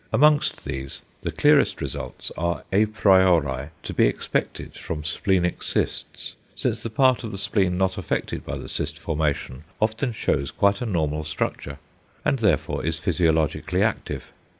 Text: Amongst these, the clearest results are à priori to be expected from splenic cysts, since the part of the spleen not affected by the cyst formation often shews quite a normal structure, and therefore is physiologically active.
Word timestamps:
Amongst 0.11 0.65
these, 0.65 1.03
the 1.21 1.31
clearest 1.31 1.79
results 1.79 2.31
are 2.35 2.63
à 2.73 2.87
priori 2.91 3.69
to 3.83 3.93
be 3.93 4.07
expected 4.07 4.73
from 4.73 5.03
splenic 5.03 5.61
cysts, 5.61 6.35
since 6.55 6.81
the 6.81 6.89
part 6.89 7.23
of 7.23 7.31
the 7.31 7.37
spleen 7.37 7.77
not 7.77 7.99
affected 7.99 8.43
by 8.43 8.57
the 8.57 8.67
cyst 8.67 8.97
formation 8.97 9.63
often 9.79 10.11
shews 10.11 10.49
quite 10.49 10.81
a 10.81 10.87
normal 10.87 11.23
structure, 11.23 11.77
and 12.25 12.39
therefore 12.39 12.83
is 12.83 12.97
physiologically 12.97 13.83
active. 13.83 14.31